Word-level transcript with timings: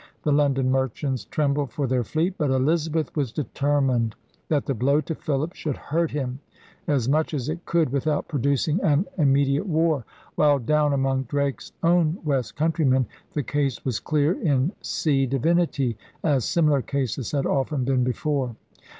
The 0.23 0.31
London 0.31 0.71
merchants 0.71 1.25
trembled 1.25 1.69
for 1.71 1.85
their 1.85 2.03
fleet. 2.03 2.33
But 2.35 2.49
Elizabeth 2.49 3.15
was 3.15 3.31
determined 3.31 4.15
that 4.49 4.65
the 4.65 4.73
blow 4.73 4.99
to 5.01 5.13
Philip 5.13 5.53
should 5.53 5.77
hurt 5.77 6.09
him 6.09 6.39
as 6.87 7.07
much 7.07 7.35
as 7.35 7.49
it 7.49 7.63
could 7.65 7.91
without 7.91 8.27
producing 8.27 8.81
an 8.81 9.05
immediate 9.19 9.67
war; 9.67 10.03
while 10.33 10.57
down 10.57 10.93
among 10.93 11.25
Drake's 11.25 11.71
own 11.83 12.17
West 12.25 12.55
Countrymen 12.55 13.05
'the 13.33 13.43
case 13.43 13.85
was 13.85 13.99
clear 13.99 14.33
in 14.41 14.71
sea 14.81 15.27
divinitie,' 15.27 15.97
as 16.23 16.45
similar 16.45 16.81
cases 16.81 17.31
had 17.33 17.45
often 17.45 17.83
been 17.83 18.03
before. 18.03 18.55